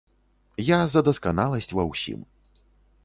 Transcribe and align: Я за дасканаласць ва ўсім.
Я 0.67 0.79
за 0.95 1.03
дасканаласць 1.09 1.73
ва 1.81 1.89
ўсім. 1.91 2.19